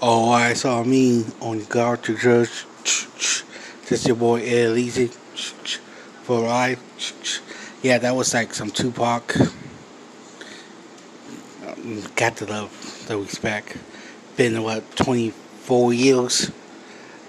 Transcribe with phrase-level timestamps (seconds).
[0.00, 2.66] Oh, I saw me on God to judge.
[3.88, 5.10] This your boy Ed Leezy
[6.22, 6.78] for life.
[7.82, 9.34] Yeah, that was like some Tupac.
[11.66, 13.76] Um, got to love the respect.
[14.36, 16.52] Been what 24 years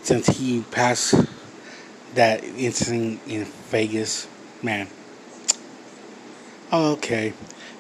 [0.04, 1.16] since he passed
[2.14, 4.28] that incident in Vegas.
[4.62, 4.88] Man.
[6.72, 7.34] Okay.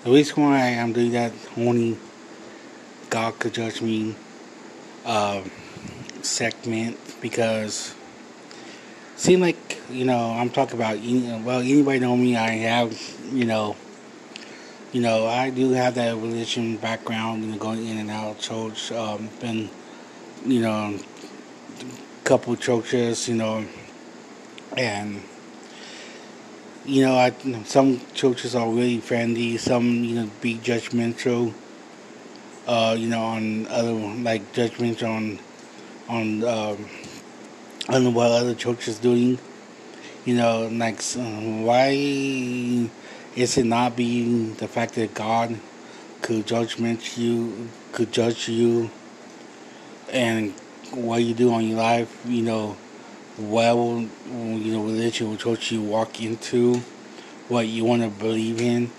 [0.04, 1.96] The reason why I'm doing that only
[3.12, 4.16] God could judge me
[5.10, 5.42] uh,
[6.22, 7.96] segment because
[9.16, 11.00] seem like you know I'm talking about
[11.44, 12.96] well anybody know me I have
[13.34, 13.76] you know
[14.92, 18.40] you know I do have that religion background you know going in and out of
[18.40, 19.72] church um, been
[20.46, 23.66] you know a couple churches you know
[24.78, 25.24] and
[26.86, 27.32] you know I
[27.64, 31.56] some churches are really friendly some you know be judgmental
[32.70, 35.40] uh, you know, on other like judgments on
[36.08, 36.86] on um,
[37.90, 39.40] on what other churches doing.
[40.24, 41.90] You know, like why
[43.36, 45.60] is it not being the fact that God
[46.22, 48.92] could judgment you, could judge you,
[50.12, 50.52] and
[50.92, 52.24] what you do on your life?
[52.28, 52.78] You know,
[53.38, 56.76] what you know religion or church you walk into,
[57.48, 58.92] what you want to believe in.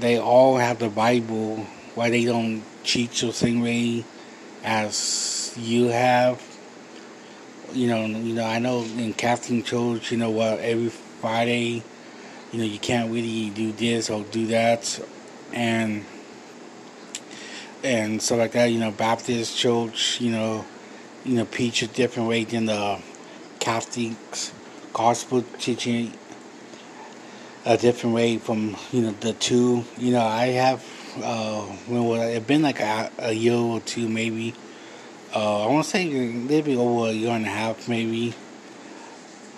[0.00, 1.64] They all have the Bible.
[1.94, 4.04] Why they don't same way
[4.62, 6.42] as you have.
[7.72, 8.44] You know, you know.
[8.44, 10.58] I know in Catholic church, you know what?
[10.58, 11.82] Every Friday,
[12.52, 15.00] you know, you can't really do this or do that,
[15.52, 16.04] and
[17.84, 18.66] and so like that.
[18.66, 20.64] You know, Baptist church, you know,
[21.24, 23.00] you know, preach a different way than the
[23.60, 24.52] Catholics
[24.92, 26.12] gospel teaching
[27.64, 29.84] a different way from you know the two.
[29.96, 30.84] You know, I have
[31.18, 32.46] uh, when was it?
[32.46, 34.54] been like a, a, year or two, maybe.
[35.34, 38.34] Uh, I want to say maybe over a year and a half, maybe.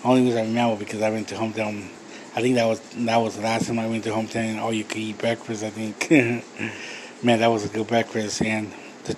[0.05, 1.89] Only reason I remember because I went to hometown.
[2.35, 4.73] I think that was that was the last time I went to hometown and all
[4.73, 5.63] you could eat breakfast.
[5.63, 6.11] I think,
[7.23, 8.43] man, that was a good breakfast.
[8.43, 8.73] And
[9.05, 9.17] the,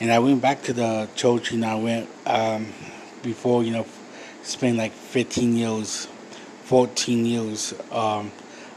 [0.00, 1.52] and I went back to the church.
[1.52, 2.72] Know, I went um,
[3.22, 3.62] before.
[3.62, 3.86] You know,
[4.42, 6.06] spent like 15 years,
[6.64, 7.74] 14 years.
[7.92, 8.32] Um,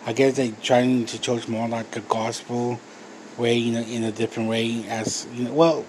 [0.06, 2.80] I guess they trying to church more like a gospel
[3.40, 5.54] way, you know, in a different way as you know.
[5.54, 5.86] Well,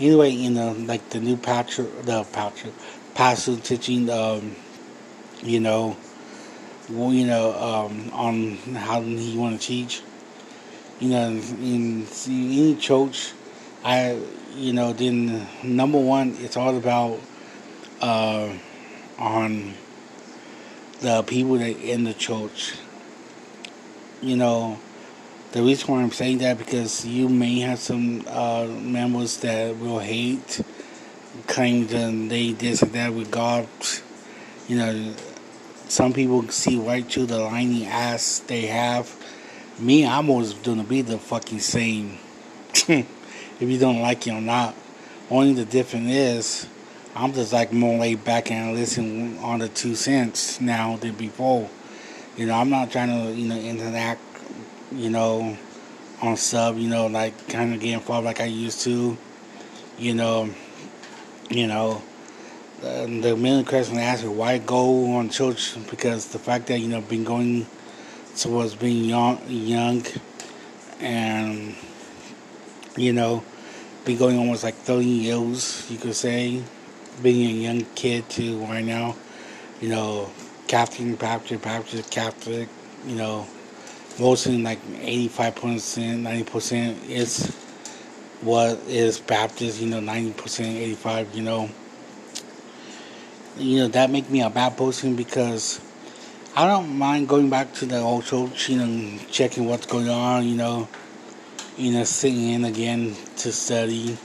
[0.00, 2.70] anyway, you know, like the new pastor, the pastor,
[3.14, 4.56] pastor teaching, um,
[5.42, 5.96] you know,
[6.90, 10.02] well, you know, um, on how he want to teach.
[11.00, 13.32] You know, in, in any church,
[13.84, 14.18] I,
[14.54, 17.20] you know, then number one, it's all about
[18.00, 18.50] uh,
[19.18, 19.74] on
[21.00, 22.74] the people that in the church.
[24.22, 24.78] You know,
[25.52, 29.98] the reason why I'm saying that because you may have some uh, members that will
[29.98, 30.60] hate,
[31.46, 33.68] claim that they this and that with God.
[34.68, 35.14] You know,
[35.88, 39.14] some people see right through the lining ass they have.
[39.78, 42.18] Me, I'm always gonna be the fucking same.
[42.88, 43.06] if
[43.60, 44.74] you don't like it or not.
[45.30, 46.66] Only the difference is,
[47.14, 51.68] I'm just like more laid back and listen on the two cents now than before.
[52.36, 54.20] You know, I'm not trying to, you know, interact
[54.92, 55.56] you know,
[56.22, 59.16] on sub, you know, like kind of get involved like I used to,
[59.98, 60.50] you know,
[61.50, 62.02] you know.
[62.80, 65.76] The million question asked me why go on church?
[65.90, 67.66] Because the fact that you know been going
[68.36, 70.04] towards being young, young,
[71.00, 71.74] and
[72.96, 73.42] you know,
[74.04, 76.62] been going almost like thirty years, you could say,
[77.22, 79.16] being a young kid too right now,
[79.80, 80.30] you know,
[80.68, 82.68] Catholic, Baptist, Baptist, Catholic,
[83.06, 83.46] you know,
[84.18, 87.54] mostly like 85%, 90% is
[88.40, 91.70] what is Baptist, you know, 90%, 85, you know.
[93.58, 95.80] You know, that make me a bad person because
[96.54, 100.46] I don't mind going back to the old church, you know, checking what's going on,
[100.46, 100.88] you know,
[101.76, 104.16] you know, sitting in again to study.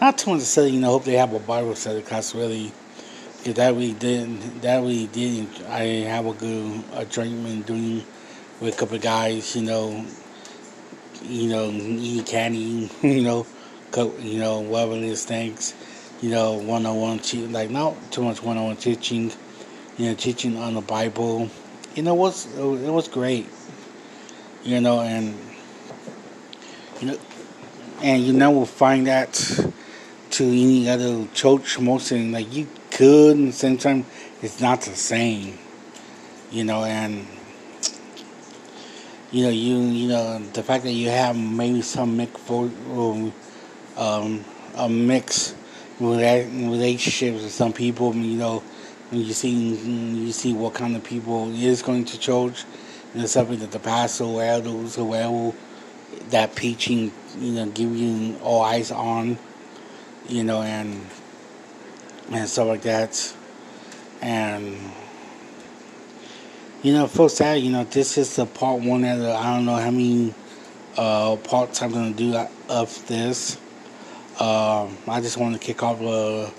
[0.00, 2.72] Not too much to study, you know, hope they have a Bible study class really.
[3.38, 8.04] Because that really did, that really didn't, I have a good enjoyment doing
[8.60, 10.04] with a couple of guys, you know,
[11.22, 13.46] you know, eating candy, you know,
[14.20, 15.74] you know, whatever these things,
[16.20, 19.32] you know, one on one, teaching, like not too much one on one teaching,
[19.96, 21.50] you know, teaching on the Bible,
[21.94, 23.46] you know, was it was great,
[24.62, 25.38] you know, and
[27.00, 27.18] you know,
[28.02, 29.34] and you never find that
[30.30, 34.04] to any other church most, mostly like you could, and same time,
[34.42, 35.58] it's not the same,
[36.50, 37.26] you know, and
[39.36, 43.34] you know, you you know the fact that you have maybe some Mick um,
[43.98, 44.42] um,
[44.74, 45.54] a mix
[46.00, 48.14] relationships with some people.
[48.14, 48.62] You know,
[49.12, 52.64] you see you see what kind of people is going to church,
[53.12, 55.52] and it's something that the pastor or elders or
[56.30, 59.36] that preaching, you know, giving all eyes on,
[60.30, 61.04] you know, and
[62.30, 63.34] and stuff like that,
[64.22, 64.78] and
[66.82, 69.64] you know, folks, sad, you know, this is the part one of the, I don't
[69.64, 70.34] know how many
[70.96, 72.36] uh, parts I'm gonna do
[72.68, 73.56] of this.
[74.38, 76.50] Um, I just want to kick off a,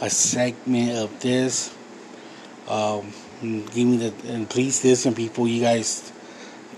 [0.00, 1.74] a segment of this.
[2.68, 3.12] Um,
[3.42, 5.46] give me the and please listen, people.
[5.46, 6.12] You guys,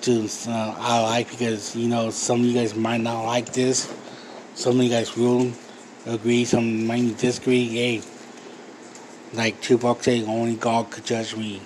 [0.03, 3.93] to uh, I like because you know some of you guys might not like this.
[4.55, 5.53] Some of you guys will
[6.07, 6.45] agree.
[6.45, 7.69] Some might disagree.
[7.69, 8.03] Hey,
[9.33, 11.63] like Tupac saying, only God could judge me.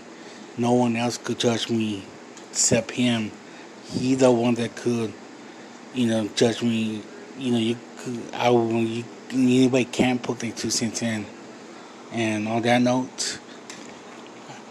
[0.59, 2.05] No one else could judge me
[2.51, 3.31] except Him.
[3.91, 5.13] He the one that could,
[5.95, 7.03] you know, judge me.
[7.39, 11.27] You know, you could, I you, anybody can't put their two cents in.
[12.13, 13.39] And on that note,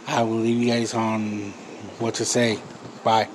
[0.07, 1.51] I will leave you guys on
[1.99, 2.59] what to say.
[3.03, 3.29] Bye.